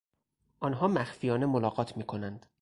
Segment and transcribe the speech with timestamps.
[0.59, 2.45] آنها مخفیانه ملاقات میکنند.